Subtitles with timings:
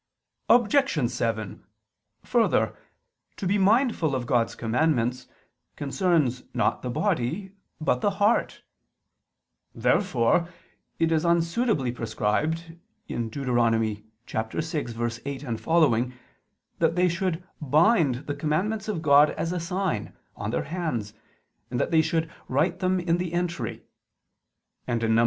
[0.49, 1.09] Obj.
[1.11, 1.63] 7:
[2.23, 2.75] Further,
[3.37, 5.27] to be mindful of God's commandments
[5.75, 8.63] concerns not the body but the heart.
[9.75, 10.49] Therefore
[10.97, 12.77] it is unsuitably prescribed
[13.07, 13.29] (Deut.
[13.47, 14.03] 6:8,
[14.57, 16.13] seqq.)
[16.79, 21.13] that they should "bind" the commandments of God "as a sign" on their hands;
[21.69, 23.83] and that they should "write them in the entry";
[24.87, 25.19] and (Num.